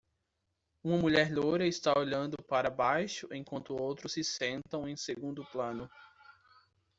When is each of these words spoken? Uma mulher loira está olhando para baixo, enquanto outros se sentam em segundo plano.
Uma 0.83 0.97
mulher 0.97 1.31
loira 1.31 1.67
está 1.67 1.93
olhando 1.95 2.35
para 2.45 2.71
baixo, 2.71 3.27
enquanto 3.31 3.79
outros 3.79 4.13
se 4.13 4.23
sentam 4.23 4.89
em 4.89 4.97
segundo 4.97 5.45
plano. 5.45 5.87